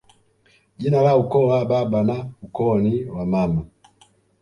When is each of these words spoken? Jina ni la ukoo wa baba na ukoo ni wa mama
Jina 0.77 0.97
ni 0.99 1.03
la 1.05 1.17
ukoo 1.21 1.47
wa 1.47 1.65
baba 1.71 1.99
na 2.03 2.15
ukoo 2.45 2.79
ni 2.83 3.05
wa 3.05 3.25
mama 3.25 3.65